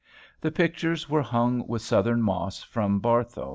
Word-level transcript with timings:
The 0.41 0.49
pictures 0.49 1.07
were 1.07 1.21
hung 1.21 1.67
with 1.67 1.83
Southern 1.83 2.23
moss 2.23 2.63
from 2.63 2.97
Barthow. 2.99 3.49